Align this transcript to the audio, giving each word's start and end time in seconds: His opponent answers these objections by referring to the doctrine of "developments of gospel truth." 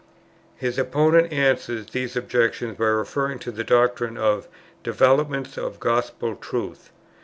His 0.55 0.79
opponent 0.79 1.31
answers 1.31 1.85
these 1.85 2.15
objections 2.15 2.75
by 2.79 2.85
referring 2.87 3.37
to 3.37 3.51
the 3.51 3.63
doctrine 3.63 4.17
of 4.17 4.47
"developments 4.81 5.59
of 5.59 5.79
gospel 5.79 6.35
truth." 6.35 6.89